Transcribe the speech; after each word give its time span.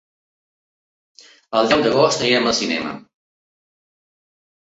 El 1.59 1.69
deu 1.73 1.83
d'agost 1.89 2.25
irem 2.31 2.49
al 2.53 2.57
cinema. 2.61 2.95